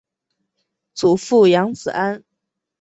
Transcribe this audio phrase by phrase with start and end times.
[0.95, 2.23] 祖父杨子安。